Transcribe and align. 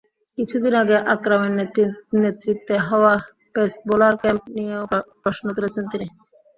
কিছুদিন 0.37 0.73
আগে 0.81 0.97
আকরামের 1.13 1.53
নেতৃত্বে 2.21 2.75
হওয়া 2.87 3.13
পেস 3.53 3.73
বোলার 3.87 4.15
ক্যাম্প 4.21 4.43
নিয়েও 4.55 4.83
প্রশ্ন 5.21 5.45
তুলেছেন 5.55 5.83
তিনি। 5.91 6.07